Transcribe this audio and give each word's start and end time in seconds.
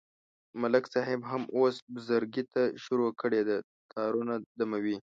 ملک 0.61 0.85
صاحب 0.93 1.19
هم 1.31 1.41
اوس 1.57 1.75
بزرگی 1.95 2.43
ته 2.53 2.61
شروع 2.83 3.11
کړې 3.21 3.41
ده، 3.47 3.57
تارونه 3.93 4.33
دموي. 4.59 4.97